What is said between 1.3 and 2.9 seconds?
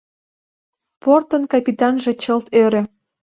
капитанже чылт ӧрӧ.